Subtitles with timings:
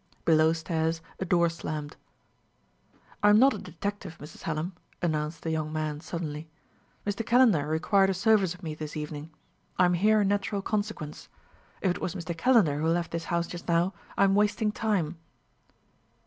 [0.25, 1.95] Below stairs a door slammed.
[3.21, 4.41] "I am not a detective, Mrs.
[4.41, 6.49] Hallam," announced the young man suddenly.
[7.05, 7.23] "Mr.
[7.23, 9.29] Calendar required a service of me this evening;
[9.77, 11.29] I am here in natural consequence.
[11.81, 12.35] If it was Mr.
[12.35, 15.19] Calendar who left this house just now, I am wasting time."